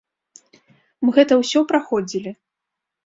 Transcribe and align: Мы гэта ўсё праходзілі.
Мы 1.05 1.09
гэта 1.17 1.33
ўсё 1.41 1.59
праходзілі. 1.73 2.31